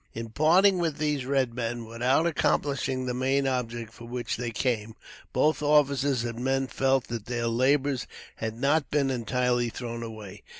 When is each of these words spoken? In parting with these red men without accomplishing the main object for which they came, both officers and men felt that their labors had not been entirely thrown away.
In 0.15 0.29
parting 0.29 0.79
with 0.79 0.97
these 0.97 1.27
red 1.27 1.53
men 1.53 1.85
without 1.85 2.25
accomplishing 2.25 3.05
the 3.05 3.13
main 3.13 3.45
object 3.47 3.93
for 3.93 4.05
which 4.05 4.35
they 4.35 4.49
came, 4.49 4.95
both 5.31 5.61
officers 5.61 6.23
and 6.23 6.43
men 6.43 6.65
felt 6.65 7.03
that 7.09 7.27
their 7.27 7.45
labors 7.45 8.07
had 8.37 8.55
not 8.59 8.89
been 8.89 9.11
entirely 9.11 9.69
thrown 9.69 10.01
away. 10.01 10.41